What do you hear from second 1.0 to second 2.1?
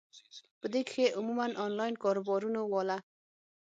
عموماً انلائن